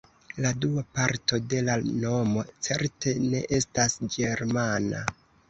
La 0.43 0.51
dua 0.61 0.83
parto 0.99 1.37
de 1.51 1.59
la 1.67 1.75
nomo 2.05 2.47
certe 2.69 3.15
ne 3.27 3.43
estas 3.59 4.01
ĝermana. 4.19 5.05